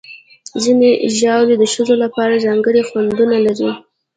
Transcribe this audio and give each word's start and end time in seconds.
ځینې 0.63 0.89
ژاولې 1.17 1.55
د 1.59 1.63
ښځو 1.73 1.95
لپاره 2.03 2.41
ځانګړي 2.45 2.81
خوندونه 2.89 3.37
لري. 3.45 3.69